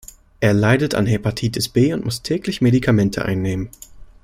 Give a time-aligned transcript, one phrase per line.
[0.39, 3.69] Er leidet an Hepatitis B und muss täglich Medikamente einnehmen.